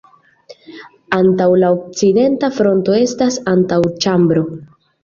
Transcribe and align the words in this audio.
Antaŭ 1.17 1.47
la 1.65 1.69
okcidenta 1.75 2.51
fronto 2.59 2.99
estas 3.05 3.41
antaŭĉambro. 3.57 4.49